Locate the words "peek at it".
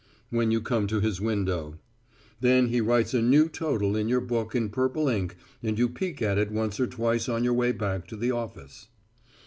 5.87-6.49